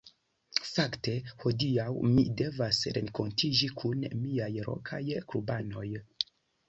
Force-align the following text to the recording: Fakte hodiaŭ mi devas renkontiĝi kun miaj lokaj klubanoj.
Fakte 0.67 1.13
hodiaŭ 1.43 1.85
mi 2.15 2.25
devas 2.41 2.79
renkontiĝi 2.97 3.69
kun 3.83 4.03
miaj 4.25 4.51
lokaj 4.69 5.03
klubanoj. 5.31 5.87